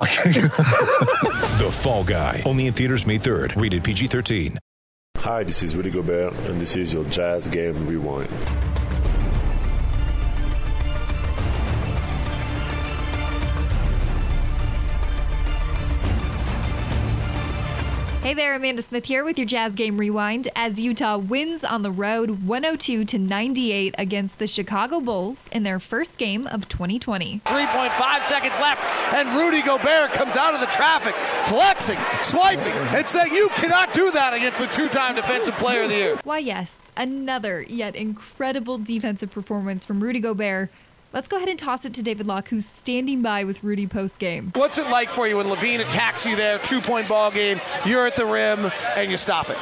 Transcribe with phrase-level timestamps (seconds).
[1.54, 2.42] The Fall Guy.
[2.44, 3.60] Only in theaters May 3rd.
[3.60, 4.58] Rated PG-13.
[5.18, 8.28] Hi, this is Rudy Gobert, and this is your Jazz Game Rewind.
[18.24, 21.90] Hey there, Amanda Smith here with your Jazz Game Rewind as Utah wins on the
[21.90, 27.42] road 102 to 98 against the Chicago Bulls in their first game of 2020.
[27.44, 31.14] 3.5 seconds left, and Rudy Gobert comes out of the traffic,
[31.44, 35.90] flexing, swiping, and saying, You cannot do that against the two time Defensive Player of
[35.90, 36.18] the Year.
[36.24, 40.70] Why, yes, another yet incredible defensive performance from Rudy Gobert.
[41.14, 44.18] Let's go ahead and toss it to David Locke, who's standing by with Rudy post
[44.18, 44.50] game.
[44.56, 48.04] What's it like for you when LaVine attacks you there, two point ball game, you're
[48.04, 49.56] at the rim, and you stop it?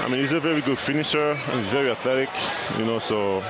[0.00, 2.30] I mean, he's a very good finisher, and he's very athletic,
[2.78, 3.44] you know, so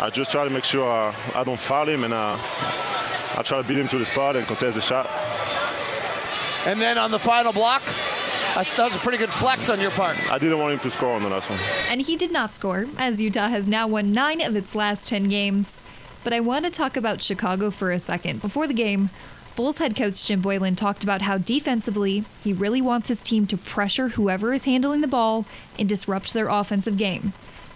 [0.00, 3.60] I just try to make sure I, I don't foul him, and uh, I try
[3.60, 5.06] to beat him to the spot and contest the shot.
[6.66, 9.80] And then on the final block, I thought that was a pretty good flex on
[9.80, 10.16] your part.
[10.32, 11.58] I didn't want him to score on the last one.
[11.90, 15.28] And he did not score, as Utah has now won nine of its last 10
[15.28, 15.82] games.
[16.24, 18.40] But I want to talk about Chicago for a second.
[18.40, 19.10] Before the game,
[19.56, 23.56] Bulls head coach Jim Boylen talked about how defensively, he really wants his team to
[23.56, 25.44] pressure whoever is handling the ball
[25.78, 27.32] and disrupt their offensive game.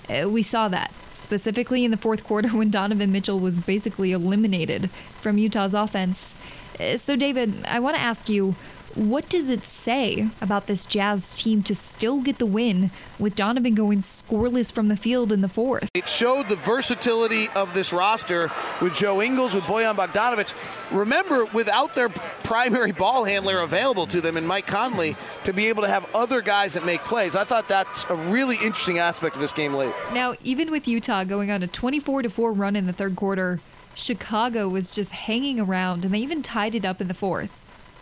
[0.08, 4.90] Uh, we saw that, specifically in the fourth quarter when Donovan Mitchell was basically eliminated
[5.20, 6.38] from Utah's offense.
[6.80, 8.54] Uh, So, David, I want to ask you
[8.96, 13.74] what does it say about this Jazz team to still get the win with Donovan
[13.74, 15.90] going scoreless from the field in the fourth?
[15.92, 20.54] It showed the versatility of this roster with Joe Ingles, with Bojan Bogdanovic.
[20.90, 25.14] Remember, without their primary ball handler available to them and Mike Conley,
[25.44, 27.36] to be able to have other guys that make plays.
[27.36, 29.94] I thought that's a really interesting aspect of this game late.
[30.14, 33.60] Now, even with Utah going on a 24 4 run in the third quarter,
[33.94, 37.50] Chicago was just hanging around and they even tied it up in the fourth.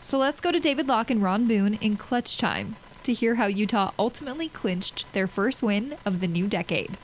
[0.04, 3.46] So let's go to David Locke and Ron Boone in clutch time to hear how
[3.46, 6.98] Utah ultimately clinched their first win of the new decade.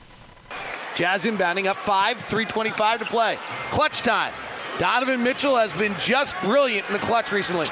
[0.93, 3.37] Jazz inbounding up five, 325 to play.
[3.71, 4.31] Clutch time.
[4.77, 7.65] Donovan Mitchell has been just brilliant in the clutch recently.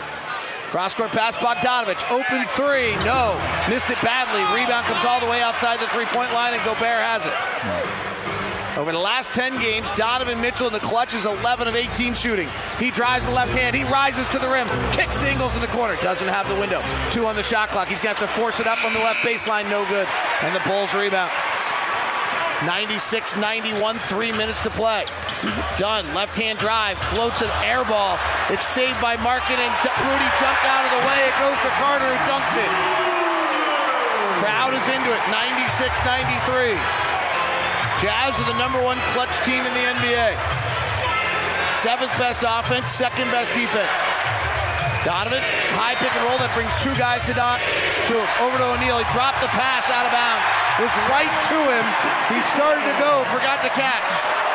[0.70, 2.10] Cross court pass, Bogdanovic.
[2.10, 2.96] Open three.
[3.06, 3.40] No.
[3.70, 4.42] Missed it badly.
[4.60, 8.09] Rebound comes all the way outside the three point line, and Gobert has it.
[8.80, 12.48] Over the last 10 games, Donovan Mitchell in the clutch is 11 of 18 shooting.
[12.80, 13.76] He drives the left hand.
[13.76, 14.72] He rises to the rim.
[14.96, 15.98] Kicks to Ingles in the corner.
[16.00, 16.80] Doesn't have the window.
[17.12, 17.90] Two on the shot clock.
[17.90, 19.68] He's going to have to force it up from the left baseline.
[19.68, 20.08] No good.
[20.48, 21.28] And the Bulls rebound.
[22.64, 25.04] 96 91, three minutes to play.
[25.76, 26.08] Done.
[26.16, 26.98] Left hand drive.
[27.12, 28.16] Floats an air ball.
[28.48, 29.76] It's saved by Markkanen, and
[30.08, 31.20] Rudy jumped out of the way.
[31.28, 32.72] It goes to Carter, who dunks it.
[34.40, 35.24] Crowd is into it.
[35.28, 37.09] 96 93.
[38.00, 40.32] Jazz are the number one clutch team in the NBA.
[41.76, 44.00] Seventh best offense, second best defense.
[45.04, 45.44] Donovan,
[45.76, 47.60] high pick and roll that brings two guys to Don
[48.08, 48.16] to.
[48.40, 49.04] Over to O'Neale.
[49.04, 50.48] He dropped the pass out of bounds.
[50.80, 51.86] Was right to him.
[52.32, 54.49] He started to go, forgot to catch.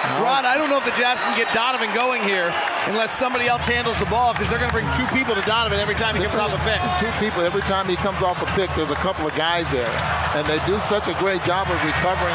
[0.00, 2.48] Ron, I don't know if the Jazz can get Donovan going here
[2.88, 5.76] unless somebody else handles the ball because they're going to bring two people to Donovan
[5.76, 6.80] every time he comes off a pick.
[6.96, 8.72] Two people every time he comes off a pick.
[8.72, 9.92] There's a couple of guys there,
[10.32, 12.32] and they do such a great job of recovering.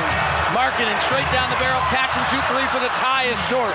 [0.53, 3.73] Markkanen and straight down the barrel, catch and shoot three for the tie is short.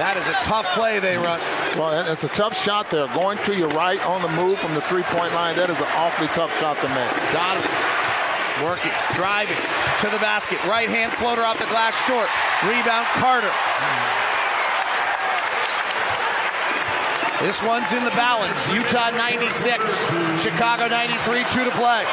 [0.00, 1.36] That is a tough play they run.
[1.76, 3.12] Well, it's a tough shot there.
[3.12, 5.54] Going to your right on the move from the three-point line.
[5.60, 7.12] That is an awfully tough shot to make.
[7.28, 7.68] Donovan
[8.64, 9.60] working, driving
[10.00, 10.64] to the basket.
[10.64, 12.32] Right hand floater off the glass short.
[12.62, 13.50] Rebound Carter.
[17.42, 18.70] This one's in the balance.
[18.70, 19.82] Utah 96,
[20.38, 22.06] Chicago 93, two to play.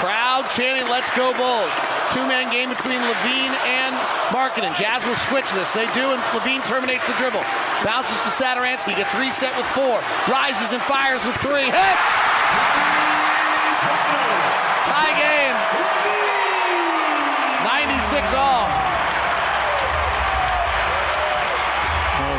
[0.00, 1.76] Crowd chanting, let's go Bulls.
[2.16, 3.92] Two-man game between LaVine and
[4.32, 4.74] Markkanen.
[4.74, 5.70] Jazz will switch this.
[5.72, 7.44] They do, and LaVine terminates the dribble.
[7.84, 10.00] Bounces to Satoransky, gets reset with four.
[10.26, 11.68] Rises and fires with three.
[11.68, 12.93] Hits!
[18.24, 18.68] 96 all.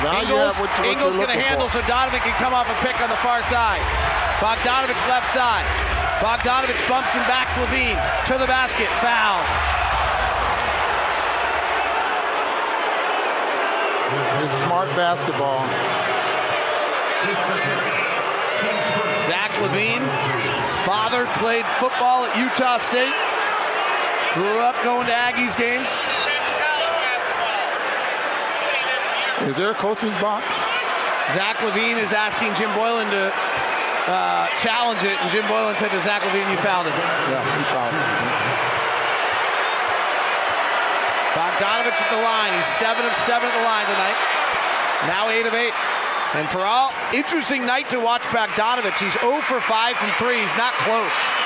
[0.06, 1.82] You Ingles, what you- what Ingles going to handle for.
[1.82, 3.82] so Donovan can come off a pick on the far side.
[4.40, 5.66] Bogdanovic left side.
[6.20, 8.88] Bogdanovic bumps and backs LaVine to the basket.
[9.02, 9.42] Foul.
[14.48, 15.66] Smart basketball.
[19.26, 20.06] Zach LaVine.
[20.62, 23.14] His father played football at Utah State.
[24.36, 25.88] Grew up going to Aggies games.
[29.48, 30.44] Is there a coach's box?
[31.32, 33.32] Zach LaVine is asking Jim Boylen to
[34.12, 36.92] uh, challenge it, and Jim Boylen said to Zach LaVine, "You fouled him."
[37.32, 38.04] Yeah, he fouled him.
[41.31, 42.52] Bogdanovic at the line.
[42.60, 44.20] He's seven of seven at the line tonight.
[45.08, 45.74] Now eight of eight.
[46.36, 49.00] And for all interesting night to watch Bogdanovic.
[49.00, 50.42] He's 0 for 5 from three.
[50.42, 51.44] He's not close.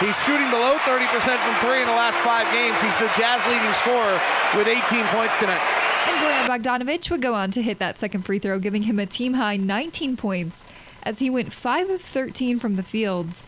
[0.00, 2.80] He's shooting below 30% from three in the last five games.
[2.80, 4.20] He's the Jazz leading scorer
[4.56, 5.60] with 18 points tonight.
[6.06, 9.06] And Goran Bogdanovic would go on to hit that second free throw, giving him a
[9.06, 10.64] team high 19 points
[11.02, 13.42] as he went 5 of 13 from the fields,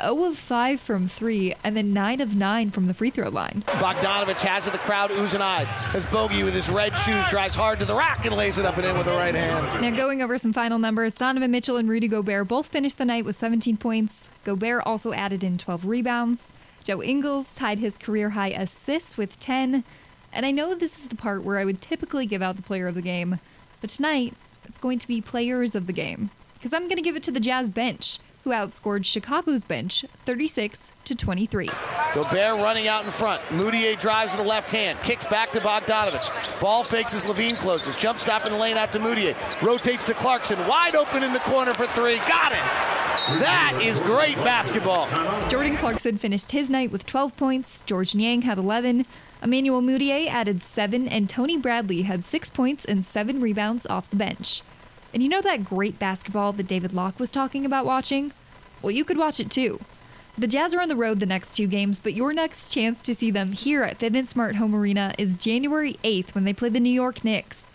[0.00, 3.62] 0 of 5 from 3, and then 9 of 9 from the free throw line.
[3.66, 7.78] Bogdanovic has it, the crowd oozing eyes as Bogey with his red shoes drives hard
[7.80, 9.82] to the rack and lays it up and in with the right hand.
[9.82, 13.24] Now, going over some final numbers, Donovan Mitchell and Rudy Gobert both finished the night
[13.24, 14.28] with 17 points.
[14.44, 16.52] Gobert also added in 12 rebounds.
[16.84, 19.82] Joe Ingles tied his career high assists with 10.
[20.32, 22.86] And I know this is the part where I would typically give out the player
[22.86, 23.40] of the game,
[23.80, 24.34] but tonight
[24.64, 27.30] it's going to be players of the game because I'm going to give it to
[27.30, 31.68] the Jazz bench, who outscored Chicago's bench 36 to 23.
[32.14, 33.42] Gobert running out in front.
[33.48, 36.60] Mudiay drives with the left hand, kicks back to Bogdanovic.
[36.60, 37.96] Ball fakes as LaVine closes.
[37.96, 39.34] Jump stop in the lane after Mudiay.
[39.60, 40.64] Rotates to Clarkson.
[40.68, 42.18] Wide open in the corner for three.
[42.18, 42.62] Got it.
[43.40, 45.08] That is great basketball.
[45.48, 47.80] Jordan Clarkson finished his night with 12 points.
[47.80, 49.06] George Niang had 11.
[49.42, 54.16] Emmanuel Mudiay added 7, and Tony Bradley had 6 points and 7 rebounds off the
[54.16, 54.62] bench.
[55.16, 58.34] And you know that great basketball that David Locke was talking about watching?
[58.82, 59.80] Well, you could watch it too.
[60.36, 63.14] The Jazz are on the road the next two games, but your next chance to
[63.14, 66.80] see them here at Vivint Smart Home Arena is January 8th when they play the
[66.80, 67.72] New York Knicks.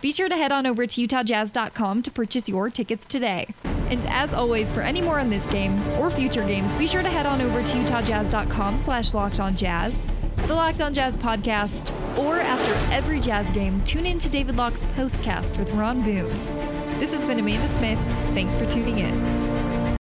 [0.00, 3.48] Be sure to head on over to UtahJazz.com to purchase your tickets today.
[3.90, 7.10] And as always, for any more on this game or future games, be sure to
[7.10, 10.08] head on over to UtahJazz.com slash Locked On Jazz,
[10.46, 14.84] the Locked On Jazz podcast, or after every Jazz game, tune in to David Locke's
[14.96, 16.63] postcast with Ron Boone.
[16.98, 17.98] This has been Amanda Smith.
[18.34, 19.43] Thanks for tuning in.